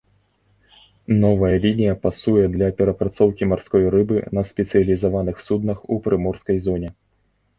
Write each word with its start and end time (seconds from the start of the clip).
Новая 1.23 1.57
лінія 1.65 1.93
пасуе 2.05 2.45
для 2.55 2.69
перапрацоўкі 2.79 3.47
марской 3.51 3.83
рыбы 3.95 4.17
на 4.37 4.43
спецыялізаваных 4.53 5.37
суднах 5.49 5.77
у 5.97 5.99
прыморскай 6.07 6.57
зоне. 6.69 6.89